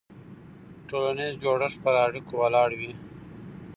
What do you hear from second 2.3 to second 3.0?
ولاړ وي.